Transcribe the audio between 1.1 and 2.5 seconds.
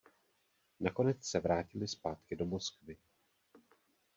se vrátili zpátky do